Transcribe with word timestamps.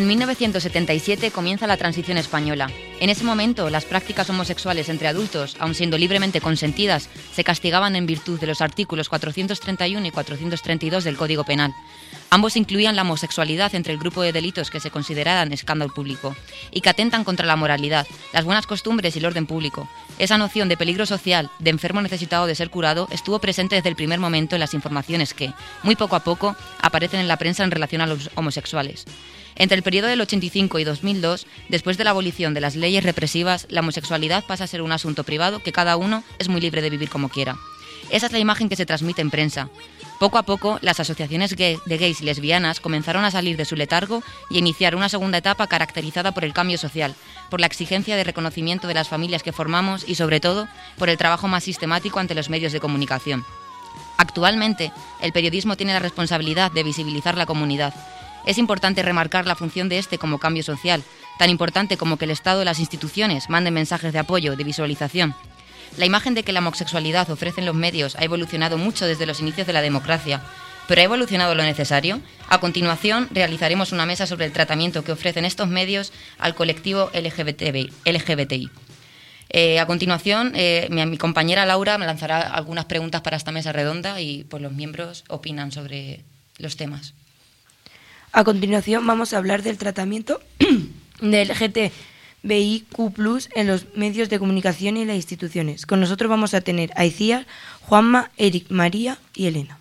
En 0.00 0.06
1977 0.06 1.30
comienza 1.30 1.66
la 1.66 1.76
transición 1.76 2.16
española. 2.16 2.70
En 3.00 3.10
ese 3.10 3.22
momento, 3.22 3.68
las 3.68 3.84
prácticas 3.84 4.30
homosexuales 4.30 4.88
entre 4.88 5.08
adultos, 5.08 5.58
aun 5.60 5.74
siendo 5.74 5.98
libremente 5.98 6.40
consentidas, 6.40 7.10
se 7.34 7.44
castigaban 7.44 7.94
en 7.96 8.06
virtud 8.06 8.40
de 8.40 8.46
los 8.46 8.62
artículos 8.62 9.10
431 9.10 10.06
y 10.06 10.10
432 10.10 11.04
del 11.04 11.18
Código 11.18 11.44
Penal. 11.44 11.74
Ambos 12.30 12.56
incluían 12.56 12.96
la 12.96 13.02
homosexualidad 13.02 13.74
entre 13.74 13.92
el 13.92 13.98
grupo 13.98 14.22
de 14.22 14.32
delitos 14.32 14.70
que 14.70 14.80
se 14.80 14.90
consideraran 14.90 15.52
escándalo 15.52 15.92
público 15.92 16.34
y 16.70 16.80
que 16.80 16.88
atentan 16.88 17.22
contra 17.22 17.44
la 17.44 17.56
moralidad, 17.56 18.06
las 18.32 18.46
buenas 18.46 18.66
costumbres 18.66 19.14
y 19.14 19.18
el 19.18 19.26
orden 19.26 19.44
público. 19.44 19.86
Esa 20.18 20.38
noción 20.38 20.70
de 20.70 20.78
peligro 20.78 21.04
social, 21.04 21.50
de 21.58 21.68
enfermo 21.68 22.00
necesitado 22.00 22.46
de 22.46 22.54
ser 22.54 22.70
curado, 22.70 23.06
estuvo 23.12 23.38
presente 23.38 23.76
desde 23.76 23.90
el 23.90 23.96
primer 23.96 24.18
momento 24.18 24.56
en 24.56 24.60
las 24.60 24.72
informaciones 24.72 25.34
que, 25.34 25.52
muy 25.82 25.94
poco 25.94 26.16
a 26.16 26.24
poco, 26.24 26.56
aparecen 26.80 27.20
en 27.20 27.28
la 27.28 27.36
prensa 27.36 27.64
en 27.64 27.70
relación 27.70 28.00
a 28.00 28.06
los 28.06 28.30
homosexuales. 28.34 29.04
Entre 29.56 29.76
el 29.76 29.82
periodo 29.82 30.08
del 30.08 30.20
85 30.20 30.78
y 30.78 30.84
2002, 30.84 31.46
después 31.68 31.98
de 31.98 32.04
la 32.04 32.10
abolición 32.10 32.54
de 32.54 32.60
las 32.60 32.76
leyes 32.76 33.04
represivas, 33.04 33.66
la 33.68 33.80
homosexualidad 33.80 34.44
pasa 34.44 34.64
a 34.64 34.68
ser 34.68 34.82
un 34.82 34.92
asunto 34.92 35.24
privado 35.24 35.62
que 35.62 35.72
cada 35.72 35.96
uno 35.96 36.24
es 36.38 36.48
muy 36.48 36.60
libre 36.60 36.82
de 36.82 36.90
vivir 36.90 37.10
como 37.10 37.28
quiera. 37.28 37.56
Esa 38.10 38.26
es 38.26 38.32
la 38.32 38.38
imagen 38.38 38.68
que 38.68 38.76
se 38.76 38.86
transmite 38.86 39.22
en 39.22 39.30
prensa. 39.30 39.68
Poco 40.18 40.36
a 40.36 40.42
poco, 40.42 40.78
las 40.82 41.00
asociaciones 41.00 41.56
de 41.56 41.78
gays 41.86 42.20
y 42.20 42.24
lesbianas 42.24 42.80
comenzaron 42.80 43.24
a 43.24 43.30
salir 43.30 43.56
de 43.56 43.64
su 43.64 43.76
letargo 43.76 44.22
y 44.50 44.56
a 44.56 44.58
iniciar 44.58 44.96
una 44.96 45.08
segunda 45.08 45.38
etapa 45.38 45.66
caracterizada 45.66 46.32
por 46.32 46.44
el 46.44 46.52
cambio 46.52 46.76
social, 46.76 47.14
por 47.50 47.60
la 47.60 47.66
exigencia 47.66 48.16
de 48.16 48.24
reconocimiento 48.24 48.88
de 48.88 48.94
las 48.94 49.08
familias 49.08 49.42
que 49.42 49.52
formamos 49.52 50.04
y, 50.06 50.16
sobre 50.16 50.40
todo, 50.40 50.68
por 50.98 51.08
el 51.08 51.16
trabajo 51.16 51.48
más 51.48 51.64
sistemático 51.64 52.18
ante 52.18 52.34
los 52.34 52.50
medios 52.50 52.72
de 52.72 52.80
comunicación. 52.80 53.44
Actualmente, 54.18 54.92
el 55.22 55.32
periodismo 55.32 55.76
tiene 55.76 55.94
la 55.94 56.00
responsabilidad 56.00 56.70
de 56.70 56.82
visibilizar 56.82 57.38
la 57.38 57.46
comunidad. 57.46 57.94
Es 58.46 58.58
importante 58.58 59.02
remarcar 59.02 59.46
la 59.46 59.54
función 59.54 59.88
de 59.88 59.98
este 59.98 60.18
como 60.18 60.38
cambio 60.38 60.62
social, 60.62 61.02
tan 61.38 61.50
importante 61.50 61.96
como 61.96 62.16
que 62.16 62.24
el 62.24 62.30
Estado 62.30 62.62
y 62.62 62.64
las 62.64 62.78
instituciones 62.78 63.48
manden 63.50 63.74
mensajes 63.74 64.12
de 64.12 64.18
apoyo, 64.18 64.56
de 64.56 64.64
visualización. 64.64 65.34
La 65.96 66.06
imagen 66.06 66.34
de 66.34 66.42
que 66.42 66.52
la 66.52 66.60
homosexualidad 66.60 67.30
ofrece 67.30 67.60
en 67.60 67.66
los 67.66 67.74
medios 67.74 68.16
ha 68.16 68.24
evolucionado 68.24 68.78
mucho 68.78 69.06
desde 69.06 69.26
los 69.26 69.40
inicios 69.40 69.66
de 69.66 69.72
la 69.72 69.82
democracia, 69.82 70.42
pero 70.86 71.00
¿ha 71.02 71.04
evolucionado 71.04 71.54
lo 71.54 71.62
necesario? 71.62 72.20
A 72.48 72.58
continuación, 72.58 73.28
realizaremos 73.30 73.92
una 73.92 74.06
mesa 74.06 74.26
sobre 74.26 74.46
el 74.46 74.52
tratamiento 74.52 75.04
que 75.04 75.12
ofrecen 75.12 75.44
estos 75.44 75.68
medios 75.68 76.12
al 76.38 76.54
colectivo 76.54 77.10
LGBTI. 77.14 78.70
Eh, 79.52 79.80
a 79.80 79.86
continuación, 79.86 80.52
eh, 80.54 80.88
mi, 80.90 81.16
compañera 81.16 81.66
Laura 81.66 81.98
me 81.98 82.06
lanzará 82.06 82.40
algunas 82.40 82.84
preguntas 82.84 83.20
para 83.20 83.36
esta 83.36 83.50
mesa 83.50 83.72
redonda 83.72 84.20
y 84.20 84.44
pues, 84.44 84.62
los 84.62 84.72
miembros 84.72 85.24
opinan 85.28 85.72
sobre 85.72 86.24
los 86.58 86.76
temas. 86.76 87.14
A 88.32 88.44
continuación, 88.44 89.06
vamos 89.06 89.32
a 89.32 89.38
hablar 89.38 89.62
del 89.62 89.76
tratamiento 89.76 90.40
del 91.20 91.48
LGBTI 91.48 91.92
BIQ 92.42 93.48
en 93.54 93.66
los 93.66 93.86
medios 93.96 94.28
de 94.28 94.38
comunicación 94.38 94.96
y 94.96 95.04
las 95.04 95.16
instituciones. 95.16 95.84
Con 95.84 96.00
nosotros 96.00 96.30
vamos 96.30 96.54
a 96.54 96.60
tener 96.60 96.92
a 96.96 97.04
Juanma, 97.82 98.30
Eric, 98.36 98.70
María 98.70 99.18
y 99.34 99.46
Elena. 99.46 99.78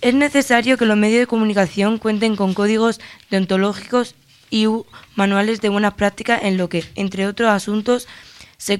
Es 0.00 0.14
necesario 0.14 0.78
que 0.78 0.86
los 0.86 0.96
medios 0.96 1.20
de 1.20 1.26
comunicación 1.26 1.98
cuenten 1.98 2.36
con 2.36 2.54
códigos 2.54 3.00
deontológicos 3.30 4.14
y 4.50 4.66
manuales 5.14 5.60
de 5.60 5.68
buenas 5.68 5.94
prácticas 5.94 6.42
en 6.42 6.56
lo 6.56 6.68
que, 6.68 6.84
entre 6.94 7.26
otros 7.26 7.50
asuntos, 7.50 8.08
se 8.58 8.78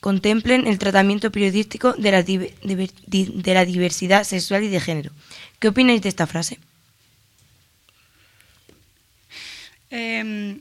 contemplen 0.00 0.66
el 0.66 0.78
tratamiento 0.78 1.30
periodístico 1.30 1.92
de 1.92 3.54
la 3.54 3.64
diversidad 3.64 4.24
sexual 4.24 4.64
y 4.64 4.68
de 4.68 4.80
género. 4.80 5.12
¿Qué 5.62 5.68
opináis 5.68 6.02
de 6.02 6.08
esta 6.08 6.26
frase? 6.26 6.58
Em, 9.90 10.58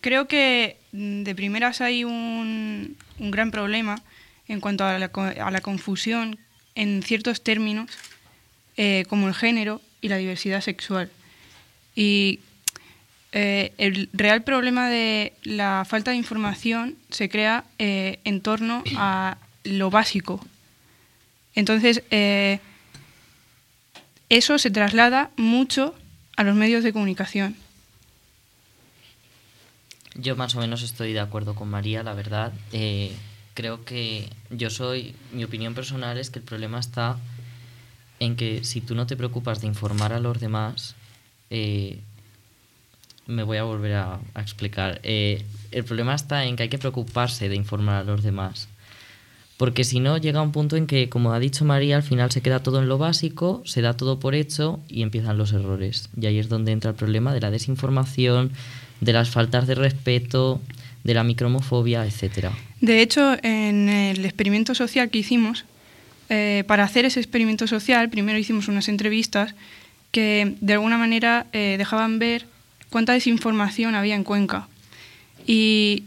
creo 0.00 0.28
que 0.28 0.76
mm, 0.92 1.24
de 1.24 1.34
primeras 1.34 1.80
hay 1.80 2.04
un, 2.04 2.96
gran 3.18 3.50
problema 3.50 4.00
en 4.46 4.60
cuanto 4.60 4.84
a 4.84 5.00
la, 5.00 5.60
confusión 5.62 6.38
en 6.76 7.02
ciertos 7.02 7.42
términos 7.42 7.90
eh, 8.76 9.04
como 9.08 9.26
el 9.26 9.34
género 9.34 9.80
y 10.00 10.06
la 10.06 10.16
diversidad 10.18 10.60
sexual. 10.60 11.10
Y 11.96 12.38
eh, 13.32 13.72
el 13.78 14.10
real 14.12 14.44
problema 14.44 14.88
de 14.88 15.32
la 15.42 15.84
falta 15.84 16.12
de 16.12 16.18
información 16.18 16.96
se 17.10 17.28
crea 17.28 17.64
eh, 17.80 18.20
en 18.22 18.42
torno 18.42 18.84
a 18.96 19.38
lo 19.64 19.90
básico. 19.90 20.38
Entonces, 21.56 22.04
eso 24.28 24.58
se 24.58 24.70
traslada 24.70 25.30
mucho 25.36 25.94
a 26.36 26.42
los 26.42 26.54
medios 26.54 26.84
de 26.84 26.92
comunicación. 26.92 27.56
Yo 30.14 30.36
más 30.36 30.54
o 30.54 30.60
menos 30.60 30.82
estoy 30.82 31.12
de 31.12 31.20
acuerdo 31.20 31.54
con 31.54 31.68
María, 31.68 32.02
la 32.02 32.14
verdad. 32.14 32.52
Eh, 32.72 33.12
creo 33.54 33.84
que 33.84 34.28
yo 34.50 34.70
soy, 34.70 35.14
mi 35.32 35.44
opinión 35.44 35.74
personal 35.74 36.18
es 36.18 36.30
que 36.30 36.38
el 36.38 36.44
problema 36.44 36.78
está 36.78 37.18
en 38.20 38.36
que 38.36 38.64
si 38.64 38.80
tú 38.80 38.94
no 38.94 39.06
te 39.06 39.16
preocupas 39.16 39.60
de 39.60 39.66
informar 39.66 40.12
a 40.12 40.20
los 40.20 40.40
demás, 40.40 40.94
eh, 41.50 42.00
me 43.26 43.42
voy 43.42 43.56
a 43.56 43.64
volver 43.64 43.94
a, 43.94 44.20
explicar. 44.36 45.00
Eh, 45.02 45.44
el 45.70 45.84
problema 45.84 46.14
está 46.14 46.44
en 46.44 46.56
que 46.56 46.64
hay 46.64 46.68
que 46.68 46.78
preocuparse 46.78 47.48
de 47.48 47.56
informar 47.56 47.96
a 47.96 48.04
los 48.04 48.22
demás. 48.22 48.68
Porque 49.56 49.84
si 49.84 50.00
no, 50.00 50.18
llega 50.18 50.42
un 50.42 50.50
punto 50.50 50.76
en 50.76 50.86
que, 50.86 51.08
como 51.08 51.32
ha 51.32 51.38
dicho 51.38 51.64
María, 51.64 51.96
al 51.96 52.02
final 52.02 52.30
se 52.32 52.42
queda 52.42 52.62
todo 52.62 52.80
en 52.80 52.88
lo 52.88 52.98
básico, 52.98 53.62
se 53.64 53.82
da 53.82 53.96
todo 53.96 54.18
por 54.18 54.34
hecho 54.34 54.80
y 54.88 55.02
empiezan 55.02 55.38
los 55.38 55.52
errores. 55.52 56.10
Y 56.20 56.26
ahí 56.26 56.38
es 56.38 56.48
donde 56.48 56.72
entra 56.72 56.90
el 56.90 56.96
problema 56.96 57.32
de 57.32 57.40
la 57.40 57.50
desinformación, 57.52 58.50
de 59.00 59.12
las 59.12 59.30
faltas 59.30 59.66
de 59.68 59.76
respeto, 59.76 60.60
de 61.04 61.14
la 61.14 61.22
micromofobia, 61.22 62.04
etcétera. 62.04 62.52
De 62.80 63.00
hecho, 63.00 63.36
en 63.42 63.88
el 63.88 64.24
experimento 64.24 64.74
social 64.74 65.08
que 65.10 65.18
hicimos, 65.18 65.64
eh, 66.30 66.64
para 66.66 66.82
hacer 66.82 67.04
ese 67.04 67.20
experimento 67.20 67.66
social, 67.66 68.08
primero 68.10 68.38
hicimos 68.38 68.66
unas 68.66 68.88
entrevistas 68.88 69.54
que 70.10 70.56
de 70.60 70.72
alguna 70.72 70.98
manera 70.98 71.46
eh, 71.52 71.76
dejaban 71.78 72.18
ver 72.18 72.46
cuánta 72.88 73.12
desinformación 73.12 73.94
había 73.94 74.14
en 74.16 74.24
Cuenca. 74.24 74.66
Y 75.46 76.04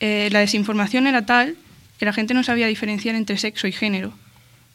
eh, 0.00 0.28
la 0.32 0.40
desinformación 0.40 1.06
era 1.06 1.24
tal 1.24 1.56
que 1.98 2.04
la 2.04 2.12
gente 2.12 2.34
no 2.34 2.42
sabía 2.42 2.66
diferenciar 2.66 3.14
entre 3.14 3.38
sexo 3.38 3.66
y 3.66 3.72
género. 3.72 4.12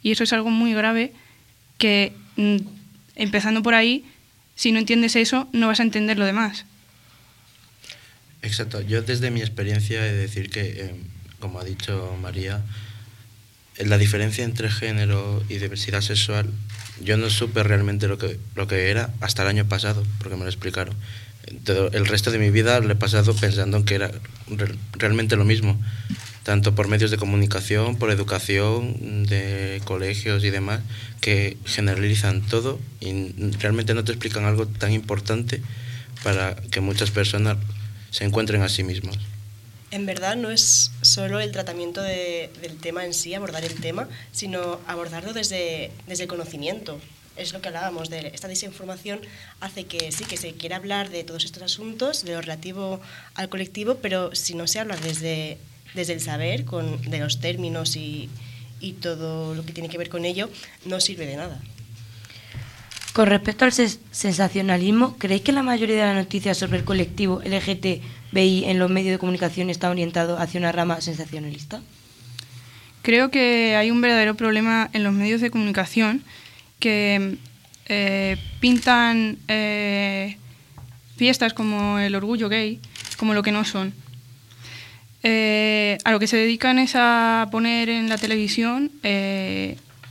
Y 0.02 0.12
eso 0.12 0.24
es 0.24 0.34
algo 0.34 0.50
muy 0.50 0.74
grave 0.74 1.13
que, 1.78 2.13
mm, 2.35 2.57
empezando 3.16 3.62
por 3.62 3.74
ahí, 3.74 4.06
si 4.56 4.72
no 4.72 4.80
entiendes 4.80 5.16
eso, 5.16 5.47
no 5.52 5.68
vas 5.68 5.79
a 5.79 5.84
entender 5.84 6.18
lo 6.18 6.25
demás. 6.25 6.66
Exacto. 8.41 8.81
Yo 8.81 9.02
desde 9.02 9.31
mi 9.31 9.41
experiencia 9.41 10.06
he 10.06 10.12
de 10.12 10.18
decir 10.18 10.50
que, 10.50 10.62
eh, 10.62 10.96
como 11.40 11.59
ha 11.59 11.63
dicho 11.63 12.18
María, 12.22 12.62
la 13.78 13.97
diferencia 13.97 14.44
entre 14.44 14.69
género 14.69 15.44
y 15.50 15.58
diversidad 15.58 16.02
sexual, 16.02 16.50
yo 17.02 17.18
no 17.18 17.29
supe 17.29 17.63
realmente 17.63 18.08
lo 18.08 18.18
que, 18.18 18.38
lo 18.56 18.68
que 18.68 18.90
era 18.90 19.09
hasta 19.22 19.44
el 19.44 19.50
año 19.50 19.66
pasado, 19.66 20.06
porque 20.19 20.35
me 20.35 20.44
lo 20.44 20.50
explicaron. 20.50 20.96
el 21.66 22.06
resto 22.06 22.31
de 22.31 22.38
mi 22.38 22.52
vida 22.52 22.79
lo 22.79 22.91
he 22.91 22.96
pasado 22.96 23.34
pensando 23.35 23.84
que 23.85 23.96
era 23.96 24.12
realmente 24.94 25.35
lo 25.35 25.46
mismo, 25.46 25.79
tanto 26.49 26.73
por 26.73 26.87
medios 26.87 27.11
de 27.11 27.17
comunicación, 27.17 27.95
por 27.97 28.09
educación, 28.09 29.23
de 29.27 29.83
colegios 29.85 30.43
y 30.43 30.49
demás, 30.49 30.79
que 31.21 31.57
generalizan 31.63 32.41
todo 32.41 32.79
y 32.99 33.33
realmente 33.59 33.93
no 33.93 34.03
te 34.03 34.13
explican 34.13 34.45
algo 34.45 34.65
tan 34.65 34.91
importante 34.91 35.61
para 36.23 36.55
que 36.55 36.81
muchas 36.81 37.11
personas 37.11 37.57
se 38.09 38.23
encuentren 38.23 38.63
a 38.63 38.69
sí 38.69 38.84
mismos. 38.84 39.19
En 39.91 40.07
verdad 40.07 40.37
no 40.37 40.49
es 40.49 40.90
solo 41.03 41.40
el 41.40 41.51
tratamiento 41.51 42.01
del 42.01 42.78
tema 42.81 43.05
en 43.05 43.13
sí, 43.13 43.35
abordar 43.35 43.63
el 43.63 43.75
tema, 43.75 44.09
sino 44.31 44.79
abordarlo 44.87 45.34
desde, 45.34 45.91
desde 46.07 46.23
el 46.23 46.29
conocimiento. 46.29 46.99
Es 47.37 47.53
lo 47.53 47.61
que 47.61 47.67
hablábamos 47.67 48.09
de 48.09 48.31
esta 48.34 48.47
desinformación 48.47 49.19
hace 49.59 49.84
que 49.84 50.11
sí, 50.11 50.25
que 50.25 50.35
se 50.35 50.53
quiera 50.53 50.78
hablar 50.78 51.11
de 51.11 51.23
todos 51.23 51.45
estos 51.45 51.61
asuntos, 51.61 52.25
de 52.25 52.34
lo 52.34 52.41
relativo 52.41 52.99
al 53.35 53.49
colectivo, 53.49 53.99
pero 54.02 54.34
si 54.34 54.55
no 54.55 54.66
se 54.66 54.79
habla 54.79 54.97
desde, 54.97 55.59
desde 55.94 56.14
el 56.14 56.22
saber, 56.22 56.66
con, 56.66 57.02
de 57.02 57.20
los 57.20 57.40
términos 57.40 57.96
y, 57.96 58.30
y 58.80 58.94
todo 58.94 59.56
lo 59.56 59.66
que 59.66 59.74
tiene 59.74 59.90
que 59.90 59.97
ver 59.97 60.09
con 60.09 60.26
ello, 60.26 60.50
no 60.86 61.00
sirve 61.00 61.26
de 61.26 61.38
nada. 61.38 61.59
Con 63.14 63.28
respecto 63.28 63.66
al 63.66 63.74
sensacionalismo, 63.74 65.18
¿creéis 65.18 65.41
que 65.41 65.52
la 65.52 65.64
mayoría 65.64 65.96
de 65.96 66.14
las 66.14 66.16
noticias 66.16 66.58
sobre 66.58 66.78
el 66.78 66.84
colectivo 66.84 67.41
LGTBI 67.44 68.66
en 68.66 68.80
los 68.80 68.90
medios 68.90 69.12
de 69.12 69.18
comunicación 69.18 69.70
está 69.70 69.90
orientado 69.90 70.38
hacia 70.38 70.59
una 70.59 70.72
rama 70.72 71.02
sensacionalista? 71.02 71.82
Creo 73.02 73.32
que 73.32 73.76
hay 73.76 73.91
un 73.91 74.02
verdadero 74.02 74.36
problema 74.36 74.90
en 74.94 75.03
los 75.03 75.14
medios 75.14 75.41
de 75.41 75.50
comunicación 75.50 76.24
que 76.80 77.38
eh, 77.88 78.38
pintan 78.59 79.38
eh, 79.47 80.38
fiestas 81.18 81.53
como 81.53 81.97
el 81.97 82.14
orgullo 82.16 82.47
gay 82.47 82.80
como 83.18 83.34
lo 83.34 83.44
que 83.44 83.52
no 83.52 83.66
son. 83.66 83.94
Eh, 85.23 85.97
a 86.05 86.11
lo 86.11 86.19
que 86.19 86.27
se 86.27 86.37
dedican 86.37 86.79
es 86.79 86.93
a 86.95 87.47
poner 87.51 87.89
en 87.89 88.07
la 88.09 88.17
televisión 88.17 88.91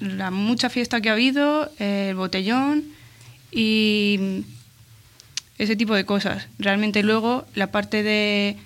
la 0.01 0.31
mucha 0.31 0.69
fiesta 0.69 1.01
que 1.01 1.09
ha 1.09 1.15
habido, 1.15 1.71
el 1.79 2.15
botellón 2.15 2.85
y 3.51 4.45
ese 5.59 5.77
tipo 5.77 5.95
de 5.95 6.05
cosas. 6.05 6.49
Realmente 6.59 7.03
luego 7.03 7.47
la 7.55 7.69
parte 7.69 8.03
de, 8.03 8.57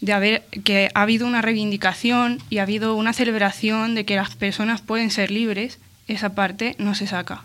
de 0.00 0.12
haber 0.12 0.42
que 0.64 0.90
ha 0.94 1.02
habido 1.02 1.26
una 1.26 1.42
reivindicación 1.42 2.38
y 2.50 2.58
ha 2.58 2.62
habido 2.62 2.94
una 2.96 3.12
celebración 3.12 3.94
de 3.94 4.04
que 4.04 4.16
las 4.16 4.34
personas 4.36 4.80
pueden 4.82 5.10
ser 5.10 5.30
libres, 5.30 5.78
esa 6.08 6.34
parte 6.34 6.74
no 6.78 6.94
se 6.94 7.06
saca. 7.06 7.44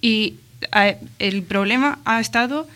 Y 0.00 0.36
eh, 0.74 0.98
el 1.18 1.42
problema 1.42 1.98
ha 2.04 2.20
estado 2.20 2.66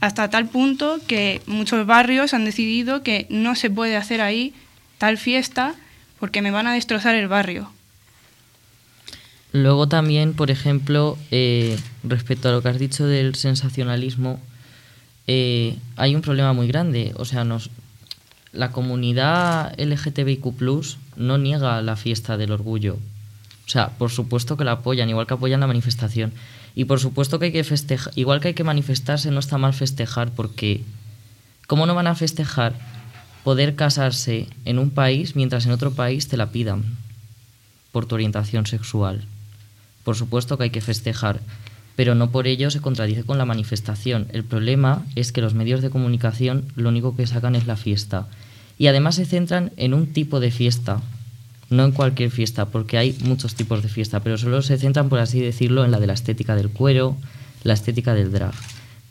hasta 0.00 0.30
tal 0.30 0.48
punto 0.48 1.00
que 1.06 1.42
muchos 1.46 1.86
barrios 1.86 2.34
han 2.34 2.44
decidido 2.44 3.02
que 3.02 3.26
no 3.30 3.54
se 3.54 3.70
puede 3.70 3.96
hacer 3.96 4.20
ahí 4.20 4.54
tal 4.98 5.18
fiesta 5.18 5.74
porque 6.18 6.42
me 6.42 6.50
van 6.50 6.66
a 6.66 6.74
destrozar 6.74 7.14
el 7.14 7.28
barrio. 7.28 7.70
Luego 9.52 9.88
también, 9.88 10.34
por 10.34 10.50
ejemplo, 10.50 11.16
eh, 11.30 11.78
respecto 12.04 12.48
a 12.48 12.52
lo 12.52 12.62
que 12.62 12.68
has 12.68 12.78
dicho 12.78 13.06
del 13.06 13.34
sensacionalismo, 13.34 14.40
eh, 15.26 15.76
hay 15.96 16.14
un 16.14 16.22
problema 16.22 16.52
muy 16.52 16.68
grande. 16.68 17.12
O 17.16 17.24
sea, 17.24 17.44
nos, 17.44 17.70
la 18.52 18.72
comunidad 18.72 19.74
LGTBIQ 19.78 20.44
no 21.16 21.38
niega 21.38 21.80
la 21.82 21.96
fiesta 21.96 22.36
del 22.36 22.52
orgullo. 22.52 22.98
O 23.66 23.70
sea, 23.70 23.88
por 23.90 24.10
supuesto 24.10 24.56
que 24.56 24.64
la 24.64 24.72
apoyan, 24.72 25.08
igual 25.08 25.26
que 25.26 25.34
apoyan 25.34 25.60
la 25.60 25.66
manifestación. 25.66 26.32
Y 26.78 26.84
por 26.84 27.00
supuesto 27.00 27.40
que 27.40 27.46
hay 27.46 27.52
que 27.52 27.64
festejar, 27.64 28.12
igual 28.14 28.40
que 28.40 28.46
hay 28.46 28.54
que 28.54 28.62
manifestarse, 28.62 29.32
no 29.32 29.40
está 29.40 29.58
mal 29.58 29.74
festejar, 29.74 30.30
porque 30.30 30.84
¿cómo 31.66 31.86
no 31.86 31.94
van 31.96 32.06
a 32.06 32.14
festejar 32.14 32.78
poder 33.42 33.74
casarse 33.74 34.46
en 34.64 34.78
un 34.78 34.90
país 34.90 35.34
mientras 35.34 35.66
en 35.66 35.72
otro 35.72 35.90
país 35.90 36.28
te 36.28 36.36
la 36.36 36.52
pidan 36.52 36.84
por 37.90 38.06
tu 38.06 38.14
orientación 38.14 38.64
sexual? 38.64 39.24
Por 40.04 40.14
supuesto 40.14 40.56
que 40.56 40.62
hay 40.62 40.70
que 40.70 40.80
festejar, 40.80 41.40
pero 41.96 42.14
no 42.14 42.30
por 42.30 42.46
ello 42.46 42.70
se 42.70 42.80
contradice 42.80 43.24
con 43.24 43.38
la 43.38 43.44
manifestación. 43.44 44.28
El 44.32 44.44
problema 44.44 45.04
es 45.16 45.32
que 45.32 45.40
los 45.40 45.54
medios 45.54 45.82
de 45.82 45.90
comunicación 45.90 46.66
lo 46.76 46.90
único 46.90 47.16
que 47.16 47.26
sacan 47.26 47.56
es 47.56 47.66
la 47.66 47.74
fiesta. 47.74 48.28
Y 48.78 48.86
además 48.86 49.16
se 49.16 49.26
centran 49.26 49.72
en 49.78 49.94
un 49.94 50.12
tipo 50.12 50.38
de 50.38 50.52
fiesta, 50.52 51.02
no 51.70 51.84
en 51.84 51.92
cualquier 51.92 52.30
fiesta, 52.30 52.66
porque 52.66 52.98
hay 52.98 53.16
muchos 53.24 53.54
tipos 53.54 53.82
de 53.82 53.88
fiesta, 53.88 54.20
pero 54.20 54.38
solo 54.38 54.62
se 54.62 54.78
centran, 54.78 55.08
por 55.08 55.18
así 55.18 55.40
decirlo, 55.40 55.84
en 55.84 55.90
la 55.90 56.00
de 56.00 56.06
la 56.06 56.14
estética 56.14 56.56
del 56.56 56.70
cuero, 56.70 57.16
la 57.62 57.74
estética 57.74 58.14
del 58.14 58.32
drag, 58.32 58.54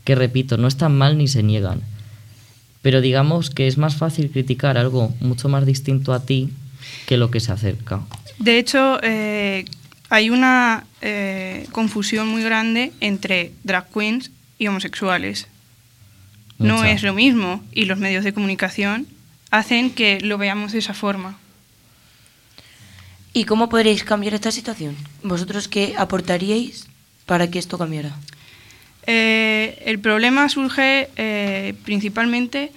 que 0.04 0.16
repito, 0.16 0.58
no 0.58 0.68
están 0.68 0.98
mal 0.98 1.18
ni 1.18 1.28
se 1.28 1.44
niegan, 1.44 1.82
pero 2.82 3.02
digamos 3.02 3.50
que 3.50 3.68
es 3.68 3.78
más 3.78 3.96
fácil 3.96 4.32
criticar 4.32 4.78
algo 4.78 5.14
mucho 5.20 5.50
más 5.50 5.66
distinto 5.66 6.14
a 6.14 6.26
ti 6.26 6.50
que 7.06 7.18
lo 7.18 7.30
que 7.30 7.40
se 7.40 7.52
acerca. 7.52 8.02
De 8.40 8.58
hecho, 8.58 9.00
eh, 9.04 9.66
hay 10.10 10.30
una 10.30 10.86
eh, 11.02 11.68
confusión 11.72 12.28
muy 12.28 12.44
grande 12.44 12.92
entre 13.02 13.52
drag 13.64 13.90
queens 13.92 14.32
y 14.58 14.68
homosexuales. 14.68 15.48
No 16.60 16.84
es 16.84 17.04
lo 17.04 17.14
mismo 17.14 17.64
y 17.72 17.86
los 17.86 18.00
medios 18.00 18.24
de 18.24 18.34
comunicación 18.34 19.06
hacen 19.52 19.92
que 19.92 20.20
lo 20.22 20.40
veamos 20.40 20.72
de 20.72 20.80
esa 20.80 20.96
forma. 20.96 21.38
¿Y 23.34 23.46
cómo 23.46 23.70
podréis 23.70 24.04
cambiar 24.04 24.34
esta 24.34 24.52
situación? 24.52 24.96
¿Vosotros 25.24 25.68
qué 25.68 25.96
aportaríais 25.98 26.88
para 27.26 27.50
que 27.50 27.60
esto 27.60 27.78
cambiara? 27.78 28.16
Eh, 29.10 29.82
el 29.86 30.00
problema 30.00 30.50
surge 30.50 31.10
eh, 31.16 31.74
principalmente 31.86 32.72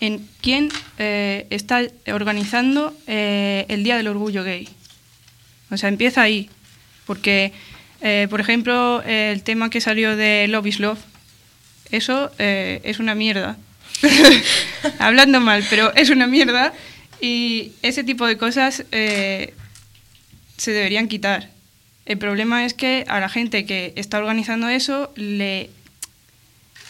en 0.00 0.26
quién 0.40 0.70
eh, 0.98 1.46
está 1.50 1.82
organizando 2.12 2.94
el 3.06 3.84
Día 3.84 3.96
del 3.98 4.08
Orgullo 4.08 4.42
Gay. 4.44 4.68
O 5.70 5.76
sea, 5.76 5.90
empieza 5.90 6.22
ahí. 6.22 6.48
Porque, 7.06 7.52
por 8.30 8.40
ejemplo, 8.40 9.02
el 9.02 9.42
tema 9.42 9.68
que 9.68 9.82
salió 9.82 10.16
de 10.16 10.46
Love 10.48 10.66
is 10.66 10.80
Love, 10.80 11.00
eso 11.90 12.30
es 12.38 12.98
una 12.98 13.14
mierda. 13.14 13.58
Hablando 14.98 15.40
mal, 15.40 15.64
pero 15.68 15.94
es 15.94 16.08
una 16.08 16.26
mierda. 16.26 16.72
Y 17.20 17.72
ese 17.82 18.04
tipo 18.04 18.26
de 18.26 18.38
cosas 18.38 18.84
se 20.56 20.72
deberían 20.72 21.08
quitar. 21.08 21.50
El 22.06 22.18
problema 22.18 22.64
es 22.64 22.74
que 22.74 23.04
a 23.08 23.20
la 23.20 23.28
gente 23.28 23.64
que 23.64 23.92
está 23.96 24.18
organizando 24.18 24.68
eso 24.68 25.12
le, 25.16 25.70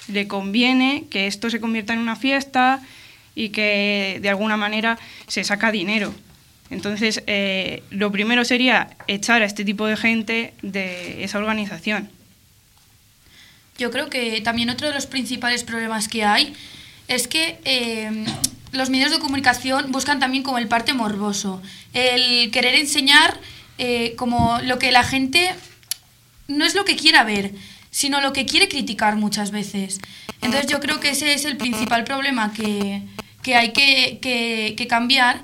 le 0.08 0.26
conviene 0.26 1.04
que 1.10 1.26
esto 1.26 1.50
se 1.50 1.60
convierta 1.60 1.92
en 1.92 2.00
una 2.00 2.16
fiesta 2.16 2.80
y 3.34 3.50
que 3.50 4.18
de 4.20 4.28
alguna 4.28 4.56
manera 4.56 4.98
se 5.28 5.44
saca 5.44 5.70
dinero. 5.70 6.14
Entonces, 6.70 7.22
eh, 7.26 7.82
lo 7.90 8.10
primero 8.10 8.44
sería 8.44 8.96
echar 9.06 9.42
a 9.42 9.44
este 9.44 9.64
tipo 9.64 9.86
de 9.86 9.96
gente 9.96 10.54
de 10.62 11.22
esa 11.22 11.38
organización. 11.38 12.10
Yo 13.78 13.90
creo 13.90 14.08
que 14.08 14.40
también 14.40 14.70
otro 14.70 14.88
de 14.88 14.94
los 14.94 15.06
principales 15.06 15.64
problemas 15.64 16.08
que 16.08 16.24
hay 16.24 16.54
es 17.08 17.28
que 17.28 17.58
eh, 17.64 18.24
los 18.74 18.90
medios 18.90 19.10
de 19.10 19.18
comunicación 19.18 19.90
buscan 19.92 20.20
también 20.20 20.42
como 20.42 20.58
el 20.58 20.68
parte 20.68 20.92
morboso, 20.92 21.62
el 21.92 22.50
querer 22.50 22.74
enseñar 22.74 23.38
eh, 23.78 24.14
como 24.16 24.58
lo 24.62 24.78
que 24.78 24.92
la 24.92 25.02
gente 25.02 25.54
no 26.48 26.64
es 26.64 26.74
lo 26.74 26.84
que 26.84 26.96
quiera 26.96 27.24
ver, 27.24 27.52
sino 27.90 28.20
lo 28.20 28.32
que 28.32 28.46
quiere 28.46 28.68
criticar 28.68 29.16
muchas 29.16 29.50
veces. 29.50 30.00
Entonces 30.42 30.70
yo 30.70 30.80
creo 30.80 31.00
que 31.00 31.10
ese 31.10 31.32
es 31.32 31.44
el 31.44 31.56
principal 31.56 32.04
problema 32.04 32.52
que, 32.52 33.02
hay 33.54 33.72
que, 33.72 34.18
que, 34.20 34.86
cambiar 34.88 35.42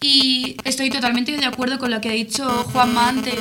y 0.00 0.56
estoy 0.64 0.90
totalmente 0.90 1.36
de 1.36 1.46
acuerdo 1.46 1.78
con 1.78 1.90
lo 1.90 2.00
que 2.00 2.10
ha 2.10 2.12
dicho 2.12 2.44
Juanma 2.72 3.08
antes. 3.08 3.34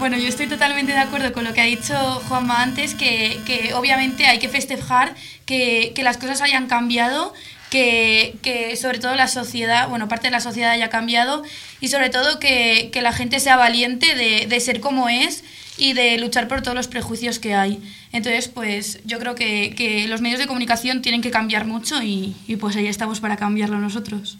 Bueno, 0.00 0.16
yo 0.16 0.26
estoy 0.26 0.48
totalmente 0.48 0.92
de 0.92 0.98
acuerdo 0.98 1.32
con 1.32 1.44
lo 1.44 1.54
que 1.54 1.60
ha 1.60 1.66
dicho 1.66 1.94
Juanma 2.26 2.62
antes, 2.62 2.94
que, 2.94 3.38
que 3.46 3.74
obviamente 3.74 4.26
hay 4.26 4.38
que 4.38 4.48
festejar 4.48 5.14
que, 5.46 5.92
que, 5.94 6.02
las 6.02 6.16
cosas 6.16 6.40
hayan 6.40 6.66
cambiado 6.66 7.32
que, 7.70 8.76
sobre 8.80 8.98
todo 8.98 9.14
la 9.14 9.28
sociedad, 9.28 9.88
bueno, 9.88 10.08
parte 10.08 10.26
de 10.26 10.32
la 10.32 10.40
sociedad 10.40 10.72
haya 10.72 10.90
cambiado 10.90 11.42
y 11.80 11.88
sobre 11.88 12.10
todo 12.10 12.40
que, 12.40 12.90
la 13.00 13.12
gente 13.12 13.40
sea 13.40 13.56
valiente 13.56 14.14
de, 14.14 14.60
ser 14.60 14.80
como 14.80 15.08
es 15.08 15.44
y 15.78 15.92
de 15.92 16.18
luchar 16.18 16.48
por 16.48 16.62
todos 16.62 16.74
los 16.74 16.88
prejuicios 16.88 17.38
que 17.38 17.54
hay. 17.54 17.80
Entonces, 18.12 18.48
pues 18.48 19.00
yo 19.04 19.18
creo 19.18 19.34
que, 19.34 20.06
los 20.08 20.20
medios 20.20 20.40
de 20.40 20.46
comunicación 20.46 21.02
tienen 21.02 21.22
que 21.22 21.30
cambiar 21.30 21.64
mucho 21.64 22.02
y, 22.02 22.34
pues 22.60 22.76
ahí 22.76 22.86
estamos 22.86 23.20
para 23.20 23.36
cambiarlo 23.36 23.78
nosotros. 23.78 24.38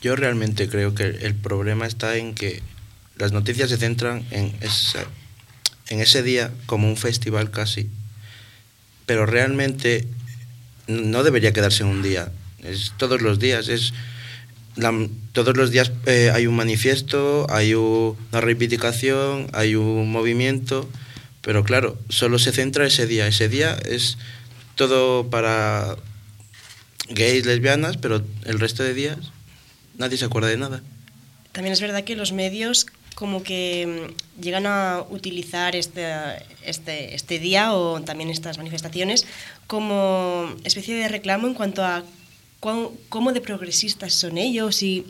Yo 0.00 0.14
realmente 0.14 0.68
creo 0.68 0.94
que 0.94 1.04
el 1.04 1.34
problema 1.34 1.86
está 1.86 2.16
en 2.16 2.34
que 2.34 2.62
las 3.18 3.32
noticias 3.32 3.70
se 3.70 3.76
centran 3.76 4.24
en, 4.30 4.54
ese 5.90 6.22
día 6.22 6.52
como 6.66 6.88
un 6.88 6.96
festival 6.96 7.50
casi, 7.50 7.88
pero 9.06 9.26
realmente 9.26 10.06
no 10.86 11.22
debería 11.22 11.52
quedarse 11.52 11.82
en 11.82 11.88
un 11.88 12.02
día, 12.02 12.30
es 12.62 12.92
todos 12.96 13.20
los 13.20 13.38
días, 13.38 13.68
es 13.68 13.92
todos 15.32 15.56
los 15.56 15.72
días 15.72 15.90
eh, 16.06 16.30
hay 16.32 16.46
un 16.46 16.54
manifiesto, 16.54 17.46
hay 17.50 17.74
una 17.74 18.40
reivindicación, 18.40 19.48
hay 19.52 19.74
un 19.74 20.10
movimiento, 20.10 20.88
pero 21.42 21.64
claro, 21.64 21.98
solo 22.08 22.38
se 22.38 22.52
centra 22.52 22.86
ese 22.86 23.06
día, 23.06 23.26
ese 23.26 23.48
día 23.48 23.76
es 23.84 24.18
todo 24.76 25.28
para 25.30 25.96
gays, 27.08 27.44
lesbianas, 27.46 27.96
pero 27.96 28.22
el 28.44 28.60
resto 28.60 28.84
de 28.84 28.94
días 28.94 29.18
nadie 29.96 30.16
se 30.16 30.26
acuerda 30.26 30.48
de 30.48 30.58
nada. 30.58 30.82
También 31.52 31.72
es 31.72 31.80
verdad 31.80 32.04
que 32.04 32.14
los 32.14 32.32
medios 32.32 32.86
como 33.18 33.42
que 33.42 33.84
mm, 34.38 34.40
llegan 34.40 34.66
a 34.66 35.04
utilizar 35.10 35.74
este, 35.74 36.06
este, 36.64 37.16
este 37.16 37.40
día 37.40 37.74
o 37.74 38.00
también 38.00 38.30
estas 38.30 38.58
manifestaciones 38.58 39.26
como 39.66 40.54
especie 40.62 40.94
de 40.94 41.08
reclamo 41.08 41.48
en 41.48 41.54
cuanto 41.54 41.84
a 41.84 42.04
cómo 42.60 43.32
de 43.32 43.40
progresistas 43.40 44.14
son 44.14 44.38
ellos 44.38 44.82
y 44.82 45.04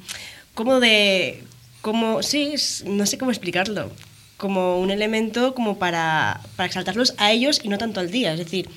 cómo 0.54 0.80
de... 0.80 1.44
Cómo, 1.82 2.22
sí, 2.22 2.54
no 2.86 3.06
sé 3.06 3.18
cómo 3.18 3.30
explicarlo, 3.30 3.90
como 4.36 4.80
un 4.80 4.90
elemento 4.90 5.54
como 5.54 5.78
para, 5.78 6.40
para 6.56 6.66
exaltarlos 6.66 7.14
a 7.18 7.30
ellos 7.30 7.60
y 7.62 7.68
no 7.68 7.78
tanto 7.78 8.00
al 8.00 8.10
día. 8.10 8.32
Es 8.32 8.38
decir, 8.38 8.68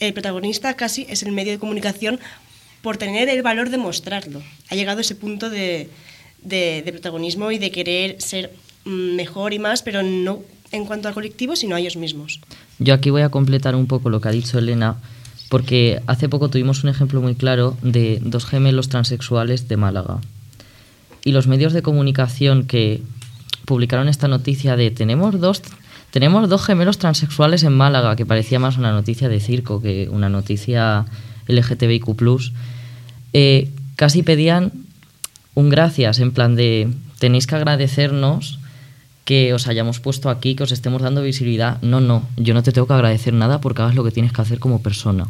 el 0.00 0.14
protagonista 0.14 0.74
casi 0.74 1.04
es 1.10 1.22
el 1.22 1.32
medio 1.32 1.52
de 1.52 1.58
comunicación 1.58 2.18
por 2.80 2.96
tener 2.96 3.28
el 3.28 3.42
valor 3.42 3.68
de 3.68 3.76
mostrarlo. 3.76 4.42
Ha 4.70 4.76
llegado 4.76 5.00
ese 5.00 5.14
punto 5.14 5.50
de, 5.50 5.90
de 6.40 6.84
protagonismo 6.90 7.52
y 7.52 7.58
de 7.58 7.70
querer 7.70 8.20
ser 8.22 8.50
mejor 8.84 9.52
y 9.52 9.58
más, 9.58 9.82
pero 9.82 10.02
no 10.02 10.40
en 10.72 10.84
cuanto 10.84 11.08
al 11.08 11.14
colectivo, 11.14 11.56
sino 11.56 11.76
a 11.76 11.80
ellos 11.80 11.96
mismos. 11.96 12.40
Yo 12.78 12.94
aquí 12.94 13.10
voy 13.10 13.22
a 13.22 13.30
completar 13.30 13.74
un 13.74 13.86
poco 13.86 14.10
lo 14.10 14.20
que 14.20 14.28
ha 14.28 14.32
dicho 14.32 14.58
Elena, 14.58 14.96
porque 15.48 16.02
hace 16.06 16.28
poco 16.28 16.50
tuvimos 16.50 16.84
un 16.84 16.90
ejemplo 16.90 17.20
muy 17.20 17.34
claro 17.34 17.76
de 17.82 18.20
dos 18.22 18.44
gemelos 18.44 18.88
transexuales 18.88 19.68
de 19.68 19.76
Málaga. 19.76 20.18
Y 21.24 21.32
los 21.32 21.46
medios 21.46 21.72
de 21.72 21.82
comunicación 21.82 22.66
que 22.66 23.02
publicaron 23.64 24.08
esta 24.08 24.28
noticia 24.28 24.76
de 24.76 24.90
tenemos 24.90 25.40
dos, 25.40 25.62
tenemos 26.10 26.48
dos 26.48 26.64
gemelos 26.64 26.98
transexuales 26.98 27.64
en 27.64 27.74
Málaga, 27.74 28.16
que 28.16 28.26
parecía 28.26 28.58
más 28.58 28.76
una 28.76 28.92
noticia 28.92 29.28
de 29.28 29.40
circo 29.40 29.82
que 29.82 30.08
una 30.10 30.28
noticia 30.28 31.06
LGTBIQ, 31.46 32.52
eh, 33.32 33.70
casi 33.96 34.22
pedían 34.22 34.72
un 35.54 35.70
gracias, 35.70 36.20
en 36.20 36.32
plan 36.32 36.54
de 36.56 36.88
tenéis 37.18 37.46
que 37.46 37.56
agradecernos 37.56 38.58
que 39.28 39.52
os 39.52 39.68
hayamos 39.68 40.00
puesto 40.00 40.30
aquí, 40.30 40.56
que 40.56 40.62
os 40.62 40.72
estemos 40.72 41.02
dando 41.02 41.20
visibilidad. 41.20 41.76
No, 41.82 42.00
no, 42.00 42.26
yo 42.38 42.54
no 42.54 42.62
te 42.62 42.72
tengo 42.72 42.86
que 42.86 42.94
agradecer 42.94 43.34
nada 43.34 43.60
porque 43.60 43.82
hagas 43.82 43.94
lo 43.94 44.02
que 44.02 44.10
tienes 44.10 44.32
que 44.32 44.40
hacer 44.40 44.58
como 44.58 44.80
persona. 44.80 45.28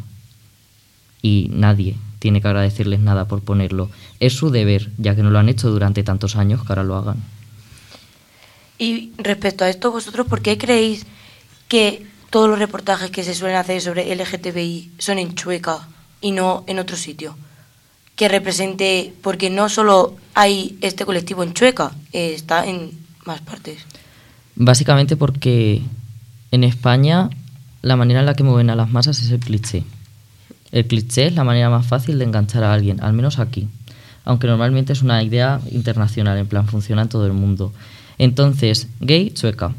Y 1.21 1.51
nadie 1.51 1.97
tiene 2.19 2.39
que 2.39 2.47
agradecerles 2.47 3.01
nada 3.01 3.27
por 3.27 3.41
ponerlo. 3.41 3.89
Es 4.21 4.31
su 4.31 4.51
deber, 4.51 4.89
ya 4.97 5.17
que 5.17 5.21
no 5.21 5.31
lo 5.31 5.39
han 5.39 5.49
hecho 5.49 5.69
durante 5.69 6.01
tantos 6.01 6.37
años, 6.37 6.61
que 6.63 6.71
ahora 6.71 6.85
lo 6.85 6.95
hagan. 6.95 7.17
Y 8.77 9.11
respecto 9.17 9.65
a 9.65 9.69
esto, 9.69 9.91
vosotros, 9.91 10.27
¿por 10.27 10.41
qué 10.41 10.57
creéis 10.57 11.05
que 11.67 12.07
todos 12.29 12.47
los 12.47 12.57
reportajes 12.57 13.11
que 13.11 13.25
se 13.25 13.35
suelen 13.35 13.57
hacer 13.57 13.81
sobre 13.81 14.15
LGTBI 14.15 14.91
son 14.97 15.19
en 15.19 15.35
Chueca 15.35 15.89
y 16.21 16.31
no 16.31 16.63
en 16.67 16.79
otro 16.79 16.95
sitio? 16.95 17.35
Que 18.15 18.29
represente, 18.29 19.13
porque 19.21 19.49
no 19.49 19.67
solo 19.67 20.15
hay 20.35 20.77
este 20.79 21.03
colectivo 21.03 21.43
en 21.43 21.53
Chueca, 21.53 21.91
eh, 22.13 22.31
está 22.33 22.65
en 22.65 23.08
más 23.29 23.41
partes. 23.41 23.77
Básicamente 24.55 25.15
porque 25.15 25.81
en 26.51 26.63
España 26.63 27.29
la 27.81 27.95
manera 27.95 28.19
en 28.19 28.25
la 28.25 28.33
que 28.33 28.43
mueven 28.43 28.69
a 28.69 28.75
las 28.75 28.89
masas 28.91 29.21
es 29.21 29.31
el 29.31 29.39
cliché. 29.39 29.83
El 30.71 30.85
cliché 30.85 31.27
es 31.27 31.33
la 31.35 31.43
manera 31.43 31.69
más 31.69 31.85
fácil 31.85 32.17
de 32.19 32.25
enganchar 32.25 32.63
a 32.63 32.73
alguien, 32.73 33.01
al 33.01 33.13
menos 33.13 33.39
aquí. 33.39 33.67
Aunque 34.25 34.47
normalmente 34.47 34.93
es 34.93 35.01
una 35.01 35.23
idea 35.23 35.61
internacional, 35.71 36.37
en 36.37 36.47
plan 36.47 36.67
funciona 36.67 37.03
en 37.03 37.09
todo 37.09 37.25
el 37.25 37.33
mundo. 37.33 37.73
Entonces, 38.17 38.87
gay, 38.99 39.31
chueca. 39.31 39.73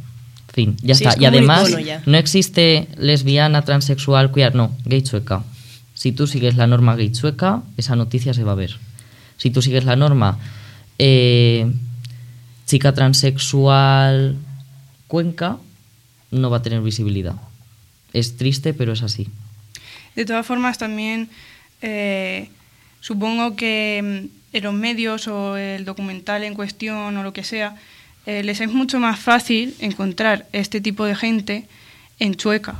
Fin, 0.52 0.76
ya 0.82 0.94
Sí, 0.94 1.04
está. 1.04 1.14
es 1.14 1.20
Y 1.22 1.26
además, 1.26 1.68
ya. 1.84 2.02
no 2.06 2.16
existe 2.16 2.88
lesbiana, 2.96 3.62
transexual, 3.62 4.32
queer, 4.32 4.54
no, 4.54 4.70
gay 4.84 5.02
chueca. 5.02 5.42
Si 5.94 6.12
tú 6.12 6.26
sigues 6.26 6.56
la 6.56 6.66
norma 6.66 6.96
gay 6.96 7.12
chueca, 7.12 7.62
esa 7.76 7.94
noticia 7.94 8.32
se 8.34 8.42
va 8.44 8.52
a 8.52 8.56
ver. 8.56 8.76
Si 9.36 9.50
tú 9.50 9.60
sigues 9.62 9.84
la 9.84 9.94
norma 9.96 10.38
eh, 10.98 11.70
chica 12.70 12.94
transexual 12.94 14.36
cuenca, 15.08 15.58
no 16.30 16.50
va 16.50 16.58
a 16.58 16.62
tener 16.62 16.80
visibilidad. 16.82 17.34
Es 18.12 18.36
triste, 18.36 18.74
pero 18.74 18.92
es 18.92 19.02
así. 19.02 19.26
De 20.14 20.24
todas 20.24 20.46
formas, 20.46 20.78
también 20.78 21.28
eh, 21.82 22.48
supongo 23.00 23.56
que 23.56 24.28
mm, 24.30 24.56
en 24.56 24.62
los 24.62 24.72
medios 24.72 25.26
o 25.26 25.56
el 25.56 25.84
documental 25.84 26.44
en 26.44 26.54
cuestión 26.54 27.16
o 27.16 27.24
lo 27.24 27.32
que 27.32 27.42
sea, 27.42 27.74
eh, 28.24 28.44
les 28.44 28.60
es 28.60 28.70
mucho 28.70 29.00
más 29.00 29.18
fácil 29.18 29.74
encontrar 29.80 30.46
este 30.52 30.80
tipo 30.80 31.04
de 31.04 31.16
gente 31.16 31.66
en 32.20 32.36
Chueca, 32.36 32.76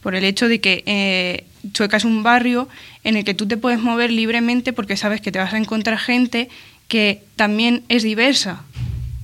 por 0.00 0.14
el 0.14 0.22
hecho 0.22 0.46
de 0.46 0.60
que 0.60 0.84
eh, 0.86 1.44
Chueca 1.72 1.96
es 1.96 2.04
un 2.04 2.22
barrio 2.22 2.68
en 3.02 3.16
el 3.16 3.24
que 3.24 3.34
tú 3.34 3.48
te 3.48 3.56
puedes 3.56 3.80
mover 3.80 4.12
libremente 4.12 4.72
porque 4.72 4.96
sabes 4.96 5.20
que 5.20 5.32
te 5.32 5.40
vas 5.40 5.54
a 5.54 5.58
encontrar 5.58 5.98
gente 5.98 6.48
que 6.86 7.24
también 7.34 7.82
es 7.88 8.04
diversa 8.04 8.62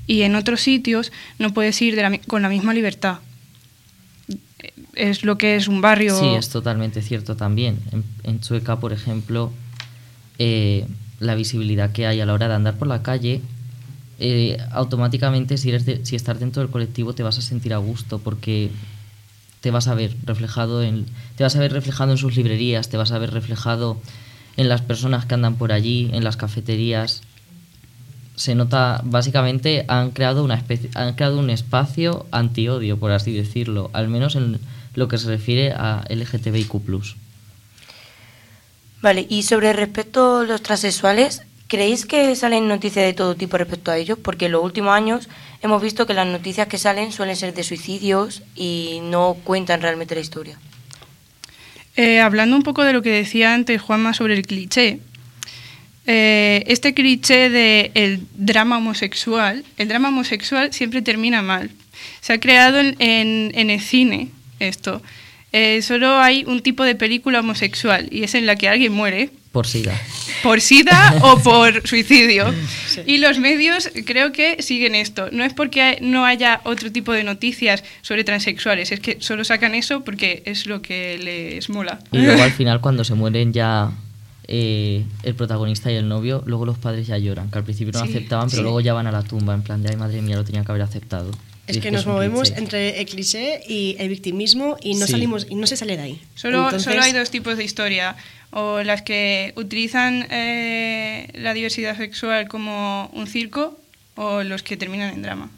y 0.06 0.22
en 0.22 0.34
otros 0.36 0.60
sitios 0.60 1.12
no 1.38 1.52
puedes 1.54 1.80
ir 1.82 1.96
de 1.96 2.02
la 2.02 2.18
con 2.18 2.42
la 2.42 2.48
misma 2.48 2.74
libertad. 2.74 3.18
Es 4.94 5.24
lo 5.24 5.36
que 5.38 5.56
es 5.56 5.68
un 5.68 5.80
barrio. 5.80 6.18
Sí, 6.18 6.26
es 6.34 6.48
totalmente 6.48 7.02
cierto 7.02 7.36
también. 7.36 7.78
En, 7.92 8.04
en 8.22 8.40
Chueca, 8.40 8.78
por 8.80 8.92
ejemplo, 8.92 9.52
eh, 10.38 10.86
la 11.20 11.34
visibilidad 11.34 11.92
que 11.92 12.06
hay 12.06 12.20
a 12.20 12.26
la 12.26 12.32
hora 12.32 12.48
de 12.48 12.54
andar 12.54 12.76
por 12.76 12.88
la 12.88 13.02
calle, 13.02 13.40
eh, 14.18 14.56
automáticamente 14.70 15.58
si, 15.58 15.70
eres 15.70 15.84
de- 15.84 16.04
si 16.06 16.14
estás 16.16 16.38
dentro 16.38 16.62
del 16.62 16.70
colectivo 16.70 17.14
te 17.14 17.22
vas 17.24 17.38
a 17.38 17.42
sentir 17.42 17.74
a 17.74 17.78
gusto 17.78 18.20
porque 18.20 18.70
te 19.60 19.70
vas 19.72 19.88
a 19.88 19.94
ver 19.94 20.14
reflejado 20.24 20.82
en 20.82 21.06
te 21.36 21.42
vas 21.42 21.56
a 21.56 21.58
ver 21.58 21.72
reflejado 21.72 22.12
en 22.12 22.18
sus 22.18 22.36
librerías, 22.36 22.88
te 22.88 22.96
vas 22.96 23.10
a 23.12 23.18
ver 23.18 23.32
reflejado 23.32 24.00
en 24.56 24.68
las 24.68 24.82
personas 24.82 25.26
que 25.26 25.34
andan 25.34 25.56
por 25.56 25.72
allí, 25.72 26.10
en 26.12 26.22
las 26.22 26.36
cafeterías. 26.36 27.22
Se 28.36 28.54
nota, 28.54 29.00
básicamente 29.04 29.84
han 29.88 30.10
creado 30.10 30.42
una 30.42 30.54
especie, 30.56 30.90
han 30.94 31.14
creado 31.14 31.38
un 31.38 31.50
espacio 31.50 32.26
antiodio, 32.30 32.98
por 32.98 33.12
así 33.12 33.32
decirlo, 33.32 33.90
al 33.92 34.08
menos 34.08 34.34
en 34.36 34.58
lo 34.94 35.08
que 35.08 35.18
se 35.18 35.28
refiere 35.28 35.72
a 35.72 36.04
LGTBIQ+. 36.08 36.72
Vale, 39.02 39.26
y 39.28 39.42
sobre 39.42 39.72
respecto 39.72 40.38
a 40.38 40.44
los 40.44 40.62
transexuales, 40.62 41.42
¿creéis 41.68 42.06
que 42.06 42.34
salen 42.36 42.68
noticias 42.68 43.04
de 43.04 43.12
todo 43.12 43.34
tipo 43.34 43.58
respecto 43.58 43.90
a 43.90 43.98
ellos? 43.98 44.18
Porque 44.18 44.46
en 44.46 44.52
los 44.52 44.64
últimos 44.64 44.92
años 44.92 45.28
hemos 45.62 45.82
visto 45.82 46.06
que 46.06 46.14
las 46.14 46.26
noticias 46.26 46.68
que 46.68 46.78
salen 46.78 47.12
suelen 47.12 47.36
ser 47.36 47.52
de 47.52 47.64
suicidios 47.64 48.42
y 48.54 49.00
no 49.02 49.36
cuentan 49.44 49.82
realmente 49.82 50.14
la 50.14 50.22
historia. 50.22 50.58
Eh, 51.96 52.20
hablando 52.20 52.56
un 52.56 52.62
poco 52.62 52.82
de 52.82 52.92
lo 52.92 53.02
que 53.02 53.10
decía 53.10 53.54
antes 53.54 53.80
Juanma 53.80 54.14
sobre 54.14 54.34
el 54.34 54.46
cliché, 54.46 55.00
eh, 56.06 56.64
este 56.66 56.94
cliché 56.94 57.48
del 57.50 57.90
el 57.94 58.20
drama 58.36 58.78
homosexual, 58.78 59.64
el 59.78 59.88
drama 59.88 60.08
homosexual 60.08 60.72
siempre 60.72 61.02
termina 61.02 61.42
mal. 61.42 61.70
Se 62.20 62.32
ha 62.34 62.40
creado 62.40 62.78
en, 62.80 62.96
en- 63.00 63.52
en 63.54 63.70
el 63.70 63.80
cine 63.80 64.28
esto. 64.60 65.02
Eh, 65.52 65.82
solo 65.82 66.18
hay 66.18 66.44
un 66.46 66.60
tipo 66.62 66.82
de 66.82 66.96
película 66.96 67.38
homosexual 67.40 68.08
y 68.10 68.24
es 68.24 68.34
en 68.34 68.44
la 68.44 68.56
que 68.56 68.68
alguien 68.68 68.92
muere 68.92 69.30
Por 69.52 69.68
SIDA. 69.68 69.96
por 70.42 70.60
sida 70.60 71.14
o 71.22 71.38
por 71.44 71.86
suicidio. 71.86 72.52
Y 73.06 73.18
los 73.18 73.38
medios 73.38 73.88
creo 74.04 74.32
que 74.32 74.60
siguen 74.64 74.96
esto. 74.96 75.28
No 75.30 75.44
es 75.44 75.52
porque 75.54 75.98
no 76.00 76.24
haya 76.26 76.60
otro 76.64 76.90
tipo 76.90 77.12
de 77.12 77.22
noticias 77.22 77.84
sobre 78.02 78.24
transexuales, 78.24 78.90
es 78.90 78.98
que 78.98 79.18
solo 79.20 79.44
sacan 79.44 79.76
eso 79.76 80.02
porque 80.02 80.42
es 80.44 80.66
lo 80.66 80.82
que 80.82 81.18
les 81.18 81.68
mola. 81.70 82.00
Y 82.10 82.18
luego 82.18 82.42
al 82.42 82.50
final 82.52 82.80
cuando 82.80 83.04
se 83.04 83.14
mueren 83.14 83.52
ya 83.52 83.92
eh, 84.48 85.04
el 85.22 85.34
protagonista 85.34 85.90
y 85.90 85.96
el 85.96 86.08
novio, 86.08 86.42
luego 86.46 86.64
los 86.66 86.78
padres 86.78 87.06
ya 87.06 87.18
lloran, 87.18 87.50
que 87.50 87.58
al 87.58 87.64
principio 87.64 87.92
no 87.92 88.04
Sí, 88.04 88.10
aceptaban, 88.10 88.48
pero 88.48 88.58
sí. 88.58 88.62
luego 88.62 88.80
ya 88.80 88.92
van 88.92 89.06
a 89.06 89.12
la 89.12 89.22
tumba 89.22 89.54
en 89.54 89.62
plan 89.62 89.82
de, 89.82 89.90
ay 89.90 89.96
madre 89.96 90.20
mía, 90.22 90.36
lo 90.36 90.44
tenía 90.44 90.64
que 90.64 90.70
haber 90.72 90.82
aceptado. 90.82 91.30
Es 91.66 91.78
que 91.78 91.90
nos 91.90 92.06
movemos 92.06 92.42
cliché. 92.50 92.58
entre 92.60 93.00
el 93.00 93.06
cliché 93.06 93.60
y 93.66 93.96
el 93.98 94.10
victimismo 94.10 94.76
y 94.82 94.96
no 94.96 95.06
Sí. 95.06 95.12
salimos 95.12 95.46
y 95.48 95.54
no 95.54 95.66
se 95.66 95.76
sale 95.78 95.96
de 95.96 96.02
ahí. 96.02 96.20
Solo, 96.34 96.64
Entonces, 96.64 96.82
solo 96.82 97.02
hay 97.02 97.12
dos 97.12 97.30
tipos 97.30 97.56
de 97.56 97.64
historia, 97.64 98.16
o 98.50 98.82
las 98.82 99.00
que 99.00 99.54
utilizan 99.56 100.26
eh, 100.30 101.28
la 101.34 101.54
diversidad 101.54 101.96
sexual 101.96 102.48
como 102.48 103.10
un 103.14 103.26
circo, 103.26 103.78
o 104.16 104.42
los 104.42 104.62
que 104.62 104.76
terminan 104.76 105.14
en 105.14 105.22
drama. 105.22 105.50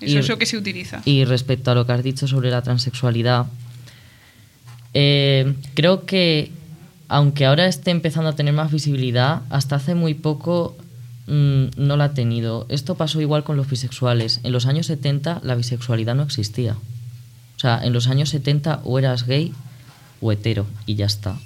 Eso 0.00 0.14
Y- 0.14 0.18
es 0.18 0.28
lo 0.28 0.38
que 0.38 0.46
se 0.46 0.56
utiliza. 0.56 1.02
Y 1.04 1.24
respecto 1.24 1.72
a 1.72 1.74
lo 1.74 1.84
que 1.86 1.92
has 1.92 2.04
dicho 2.04 2.28
sobre 2.28 2.50
la 2.50 2.62
transexualidad, 2.62 3.46
eh, 4.94 5.54
creo 5.74 6.06
que 6.06 6.50
aunque 7.10 7.44
ahora 7.44 7.66
esté 7.66 7.90
empezando 7.90 8.30
a 8.30 8.36
tener 8.36 8.54
más 8.54 8.70
visibilidad, 8.70 9.42
hasta 9.50 9.74
hace 9.74 9.96
muy 9.96 10.14
poco 10.14 10.76
mm, 11.26 11.64
no 11.76 11.96
la 11.96 12.04
ha 12.04 12.14
tenido. 12.14 12.66
Esto 12.68 12.94
pasó 12.94 13.20
igual 13.20 13.42
con 13.42 13.56
los 13.56 13.68
bisexuales. 13.68 14.38
En 14.44 14.52
los 14.52 14.66
años 14.66 14.86
70 14.86 15.40
la 15.42 15.56
bisexualidad 15.56 16.14
no 16.14 16.22
existía. 16.22 16.74
O 17.56 17.58
sea, 17.58 17.80
en 17.82 17.92
los 17.92 18.06
años 18.06 18.28
70 18.28 18.82
o 18.84 18.96
eras 18.96 19.26
gay 19.26 19.52
o 20.20 20.30
hetero 20.30 20.66
y 20.86 20.94
ya 20.94 21.06
está. 21.06 21.36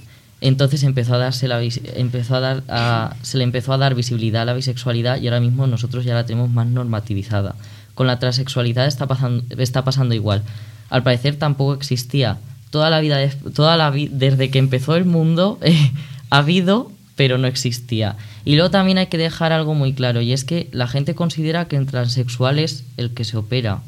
Entonces 0.43 0.83
empezó 0.83 1.15
a 1.15 1.19
darse 1.19 1.49
la 1.49 1.63
empezó 1.63 2.37
a 2.37 2.41
dar 2.41 3.17
se 3.23 3.39
le 3.39 3.45
empezó 3.45 3.73
a 3.73 3.79
dar 3.79 3.95
visibilidad 3.95 4.43
a 4.43 4.45
la 4.45 4.53
bisexualidad 4.53 5.19
y 5.19 5.29
ahora 5.29 5.41
mismo 5.41 5.67
nosotros 5.67 6.05
ya 6.05 6.13
la 6.13 6.27
tenemos 6.27 6.51
más 6.51 6.67
normativizada. 6.67 7.55
Con 7.95 8.07
la 8.07 8.19
transexualidad 8.19 8.87
está 8.87 9.07
pasando, 9.07 9.43
está 9.57 9.83
pasando 9.83 10.15
igual. 10.15 10.43
Al 10.91 11.03
parecer 11.03 11.37
tampoco 11.37 11.73
existía. 11.73 12.37
Toda 12.75 12.91
la 12.91 13.01
vida, 13.01 13.31
toda 13.55 13.77
la 13.77 13.93
desde 13.93 14.51
que 14.51 14.59
empezó 14.59 14.97
el 14.97 15.05
mundo 15.05 15.61
eh, 15.63 15.93
ha 16.29 16.39
habido, 16.39 16.91
pero 17.15 17.39
no 17.39 17.47
existía. 17.47 18.17
Y 18.45 18.57
luego 18.57 18.73
también 18.73 18.99
hay 18.99 19.07
que 19.07 19.17
dejar 19.17 19.53
algo 19.53 19.75
muy 19.75 19.93
claro 19.93 20.21
y 20.21 20.33
es 20.33 20.43
que 20.43 20.69
la 20.73 20.89
gente 20.89 21.15
considera 21.15 21.69
que 21.69 21.77
el 21.77 21.87
transexual 21.87 22.59
es 22.59 22.83
el 22.97 23.15
que 23.15 23.23
se 23.23 23.37
opera. 23.37 23.81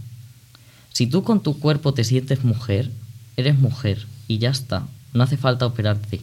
Si 0.92 1.08
tú 1.08 1.24
con 1.24 1.42
tu 1.42 1.58
cuerpo 1.58 1.94
te 1.94 2.04
sientes 2.04 2.44
mujer, 2.44 2.92
eres 3.36 3.58
mujer 3.58 4.06
y 4.28 4.38
ya 4.38 4.50
está. 4.50 4.86
No 5.12 5.24
hace 5.24 5.36
falta 5.36 5.66
operarte. 5.66 6.20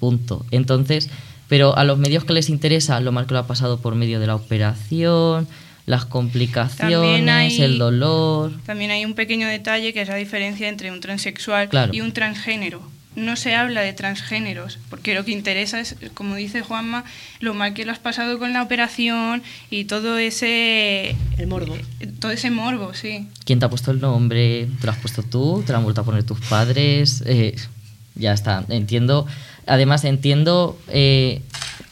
Punto. 0.00 0.44
Entonces, 0.50 1.08
pero 1.48 1.78
a 1.78 1.84
los 1.84 1.98
medios 1.98 2.24
que 2.24 2.32
les 2.32 2.50
interesa 2.50 2.98
lo 2.98 3.12
mal 3.12 3.26
que 3.28 3.34
lo 3.34 3.38
ha 3.38 3.46
pasado 3.46 3.78
por 3.78 3.94
medio 3.94 4.18
de 4.18 4.26
la 4.26 4.34
operación, 4.34 5.46
las 5.86 6.04
complicaciones, 6.04 7.28
hay- 7.28 7.62
el 7.62 7.78
dolor. 7.78 8.52
También 8.66 8.90
hay 8.90 9.04
un 9.04 9.14
pequeño 9.14 9.48
detalle 9.48 9.92
que 9.92 10.02
es 10.02 10.08
la 10.08 10.16
diferencia 10.16 10.68
entre 10.68 10.90
un 10.90 11.00
transexual 11.00 11.68
Claro. 11.68 11.92
y 11.94 12.00
un 12.00 12.12
transgénero. 12.12 12.80
No 13.16 13.34
se 13.34 13.56
habla 13.56 13.80
de 13.80 13.92
transgéneros, 13.92 14.78
porque 14.88 15.16
lo 15.16 15.24
que 15.24 15.32
interesa 15.32 15.80
es, 15.80 15.96
como 16.14 16.36
dice 16.36 16.60
Juanma, 16.62 17.04
lo 17.40 17.54
mal 17.54 17.74
que 17.74 17.84
lo 17.84 17.90
has 17.90 17.98
pasado 17.98 18.38
con 18.38 18.52
la 18.52 18.62
operación 18.62 19.42
y 19.68 19.84
todo 19.86 20.16
ese... 20.16 21.16
El 21.36 21.48
morbo. 21.48 21.76
Todo 22.20 22.30
ese 22.30 22.50
morbo, 22.52 22.94
sí. 22.94 23.26
¿Quién 23.44 23.58
te 23.58 23.64
ha 23.64 23.68
puesto 23.68 23.90
el 23.90 24.00
nombre? 24.00 24.68
¿Te 24.80 24.86
lo 24.86 24.92
has 24.92 24.98
puesto 24.98 25.24
tú? 25.24 25.64
¿Te 25.66 25.72
lo 25.72 25.78
han 25.78 25.84
vuelto 25.84 26.02
a 26.02 26.04
poner 26.04 26.22
tus 26.22 26.38
padres? 26.42 27.24
Eh, 27.26 27.56
ya 28.14 28.32
está. 28.32 28.64
Entiendo. 28.68 29.26
Además, 29.66 30.04
entiendo. 30.04 30.78
eh, 30.88 31.42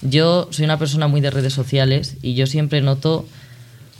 yo 0.02 0.46
soy 0.52 0.64
una 0.66 0.78
persona 0.78 1.08
muy 1.08 1.20
de 1.20 1.32
redes 1.32 1.52
sociales 1.52 2.16
y 2.22 2.34
yo 2.34 2.46
siempre 2.46 2.80
noto 2.80 3.26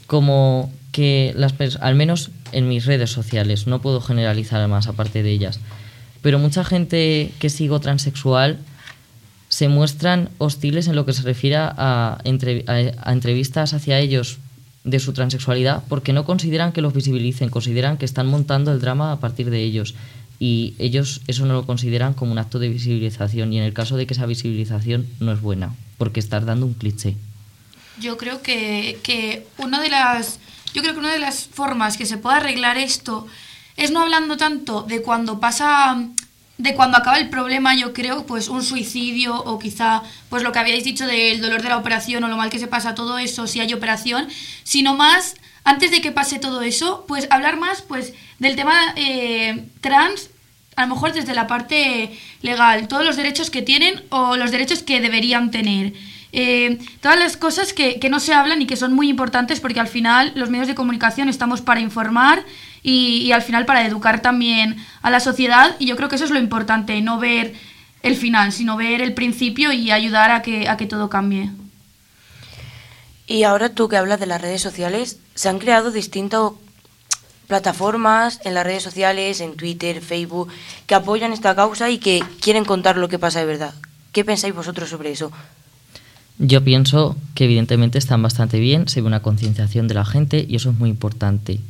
como 0.09 0.73
que 0.91 1.33
las 1.37 1.55
al 1.81 1.95
menos 1.95 2.31
en 2.51 2.67
mis 2.69 2.87
redes 2.87 3.11
sociales, 3.13 3.69
no 3.69 3.81
puedo 3.81 4.01
generalizar 4.01 4.67
más 4.67 4.89
aparte 4.89 5.23
de 5.23 5.31
ellas, 5.31 5.61
pero 6.23 6.41
mucha 6.41 6.65
gente 6.65 7.31
que 7.39 7.51
sigo 7.51 7.79
transexual 7.79 8.59
se 9.49 9.69
muestran 9.69 10.31
hostiles 10.39 10.89
en 10.89 10.97
lo 10.97 11.07
que 11.07 11.13
se 11.13 11.23
refiere 11.23 11.57
a- 11.57 12.19
a 12.25 13.13
entrevistas 13.13 13.75
hacia 13.75 13.99
ellos 14.01 14.39
de 14.85 14.99
su 14.99 15.13
transexualidad 15.13 15.83
porque 15.89 16.13
no 16.13 16.25
consideran 16.25 16.73
que 16.73 16.81
los 16.81 16.95
visibilicen, 16.95 17.51
consideran 17.51 17.99
que 17.99 18.05
están 18.07 18.27
montando 18.27 18.73
el 18.73 18.81
drama 18.81 19.13
a 19.13 19.21
partir 19.21 19.51
de 19.51 19.63
ellos 19.63 19.95
y 20.41 20.75
ellos 20.79 21.21
eso 21.27 21.45
no 21.47 21.53
lo 21.55 21.67
consideran 21.67 22.15
como 22.15 22.33
un 22.33 22.39
acto 22.39 22.59
de 22.59 22.69
visibilización 22.71 23.53
y 23.53 23.59
en 23.59 23.65
el 23.65 23.75
caso 23.75 23.97
de 23.97 24.07
que 24.07 24.15
esa 24.15 24.25
visibilización 24.27 25.07
no 25.21 25.33
es 25.33 25.41
buena 25.43 25.75
porque 25.99 26.21
estás 26.21 26.47
dando 26.47 26.65
un 26.65 26.75
cliché. 26.75 27.17
Yo 28.01 28.17
creo 28.17 28.43
que, 28.43 28.99
que 29.03 29.47
una 29.59 29.81
de 29.81 29.89
las 29.91 30.39
yo 30.75 30.83
creo 30.83 30.95
que 30.95 31.01
una 31.01 31.13
de 31.13 31.19
las 31.19 31.47
formas 31.47 31.97
que 31.97 32.07
se 32.07 32.19
puede 32.19 32.37
arreglar 32.37 32.77
esto 32.79 33.27
es 33.77 33.91
no 33.91 34.01
hablando 34.01 34.37
tanto 34.37 34.83
de 34.83 35.03
cuando 35.03 35.41
pasa 35.41 35.97
de 36.59 36.75
cuando 36.75 36.99
acaba 36.99 37.19
el 37.19 37.31
problema, 37.31 37.77
yo 37.77 37.93
creo, 37.93 38.27
pues 38.27 38.49
un 38.49 38.65
suicidio 38.65 39.37
o 39.37 39.61
quizá 39.61 40.03
pues 40.29 40.43
lo 40.43 40.51
que 40.51 40.59
habíais 40.59 40.83
dicho 40.83 41.07
del 41.07 41.41
dolor 41.41 41.63
de 41.63 41.69
la 41.69 41.79
operación 41.79 42.25
o 42.25 42.29
lo 42.29 42.37
mal 42.37 42.51
que 42.51 42.59
se 42.59 42.67
pasa 42.67 42.97
todo 42.97 43.19
eso 43.19 43.47
si 43.47 43.61
hay 43.61 43.73
operación, 43.73 44.29
sino 44.65 44.95
más 44.95 45.37
antes 45.63 45.93
de 45.93 46.01
que 46.01 46.11
pase 46.11 46.41
todo 46.41 46.63
eso, 46.63 47.05
pues 47.07 47.29
hablar 47.31 47.59
más 47.59 47.83
pues 47.83 48.13
del 48.41 48.57
tema 48.57 48.75
eh, 48.97 49.67
trans, 49.81 50.31
a 50.75 50.83
lo 50.83 50.95
mejor 50.95 51.13
desde 51.13 51.35
la 51.35 51.47
parte 51.47 52.19
legal, 52.43 52.89
todos 52.89 53.05
los 53.05 53.17
derechos 53.17 53.51
que 53.51 53.63
tienen 53.63 54.03
o 54.11 54.37
los 54.37 54.51
derechos 54.51 54.83
que 54.83 55.01
deberían 55.01 55.53
tener. 55.53 55.93
Eh, 56.33 56.79
todas 57.01 57.19
las 57.19 57.37
cosas 57.37 57.73
que, 57.73 57.99
que 57.99 58.11
no 58.11 58.21
se 58.21 58.35
hablan 58.35 58.61
y 58.61 58.67
que 58.67 58.77
son 58.77 58.93
muy 58.93 59.09
importantes 59.09 59.61
porque 59.61 59.81
al 59.81 59.89
final 59.89 60.33
los 60.35 60.51
medios 60.51 60.69
de 60.69 60.75
comunicación 60.75 61.29
estamos 61.29 61.63
para 61.63 61.81
informar 61.81 62.45
y, 62.83 63.33
al 63.33 63.43
final 63.43 63.67
para 63.67 63.87
educar 63.87 64.21
también 64.21 64.77
a 65.03 65.11
la 65.11 65.21
sociedad 65.21 65.77
y 65.79 65.87
yo 65.87 65.97
creo 65.97 66.09
que 66.09 66.17
eso 66.17 66.25
es 66.25 66.31
lo 66.31 66.39
importante, 66.39 67.01
no 67.01 67.19
ver 67.19 67.55
el 68.03 68.17
final, 68.17 68.53
sino 68.53 68.77
ver 68.77 69.01
el 69.01 69.15
principio 69.15 69.73
y 69.73 69.91
ayudar 69.91 70.31
a 70.31 70.43
que, 70.43 70.69
a 70.69 70.77
que 70.77 70.87
todo 70.87 71.11
cambie. 71.11 71.51
Y 73.27 73.43
ahora 73.43 73.71
tú 73.71 73.89
que 73.89 73.97
hablas 73.97 74.21
de 74.21 74.27
las 74.27 74.41
redes 74.41 74.63
sociales, 74.63 75.19
se 75.35 75.49
han 75.49 75.59
creado 75.59 75.91
distintas 75.91 76.53
plataformas 77.47 78.41
en 78.45 78.55
las 78.55 78.65
redes 78.65 78.83
sociales, 78.83 79.41
en 79.41 79.57
Twitter, 79.57 80.01
Facebook, 80.01 80.49
que 80.87 80.95
apoyan 80.95 81.33
esta 81.33 81.55
causa 81.55 81.91
y 81.91 81.99
que 81.99 82.23
quieren 82.41 82.65
contar 82.65 82.97
lo 82.97 83.09
que 83.09 83.19
pasa 83.19 83.41
de 83.41 83.47
verdad. 83.47 83.75
¿Qué 84.13 84.25
pensáis 84.25 84.55
vosotros 84.55 84.89
sobre 84.89 85.11
eso? 85.11 85.31
Yo 86.39 86.63
pienso 86.63 87.17
que 87.35 87.45
evidentemente 87.45 87.99
están 87.99 88.23
bastante 88.23 88.61
bien, 88.61 88.87
se 88.87 89.01
ve 89.01 89.07
una 89.09 89.23
concienciación 89.23 89.89
de 89.89 89.95
la 89.95 90.05
gente 90.05 90.47
y 90.49 90.55
eso 90.57 90.71
es 90.71 90.79
muy 90.79 90.89
importante. 90.89 91.61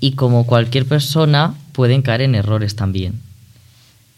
Y 0.00 0.12
como 0.12 0.46
cualquier 0.46 0.86
persona 0.86 1.54
pueden 1.72 2.02
caer 2.02 2.22
en 2.22 2.34
errores 2.34 2.74
también, 2.74 3.20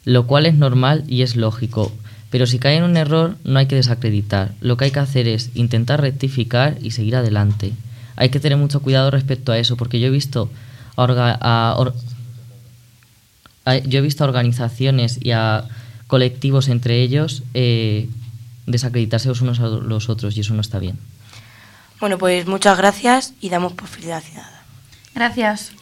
lo 0.04 0.26
cual 0.26 0.46
es 0.46 0.54
normal 0.54 1.04
y 1.08 1.22
es 1.22 1.36
lógico, 1.36 1.92
pero 2.30 2.46
si 2.46 2.58
cae 2.58 2.76
en 2.76 2.84
un 2.84 2.96
error 2.96 3.36
no 3.44 3.58
hay 3.58 3.66
que 3.66 3.76
desacreditar, 3.76 4.54
lo 4.60 4.76
que 4.76 4.86
hay 4.86 4.90
que 4.92 5.00
hacer 5.00 5.28
es 5.28 5.50
intentar 5.54 6.00
rectificar 6.00 6.78
y 6.80 6.92
seguir 6.92 7.16
adelante. 7.16 7.72
Hay 8.16 8.30
que 8.30 8.40
tener 8.40 8.56
mucho 8.56 8.80
cuidado 8.80 9.10
respecto 9.10 9.52
a 9.52 9.58
eso, 9.58 9.76
porque 9.76 10.00
yo 10.00 10.06
he 10.06 10.10
visto 10.10 10.50
a, 10.96 11.92
yo 13.86 13.98
he 13.98 14.02
visto 14.02 14.24
organizaciones 14.24 15.18
y 15.22 15.32
a 15.32 15.64
colectivos 16.06 16.68
entre 16.68 17.02
ellos 17.02 17.42
eh, 17.54 18.08
desacreditarse 18.66 19.28
los 19.28 19.40
unos 19.40 19.60
a 19.60 19.66
los 19.66 20.08
otros 20.08 20.36
y 20.36 20.40
eso 20.40 20.54
no 20.54 20.60
está 20.60 20.78
bien. 20.78 20.98
Bueno, 22.00 22.18
pues 22.18 22.46
muchas 22.46 22.78
gracias 22.78 23.34
y 23.40 23.50
damos 23.50 23.74
por 23.74 23.86
felicidad. 23.86 24.22
Gracias. 25.14 25.72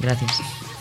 Gracias. 0.00 0.71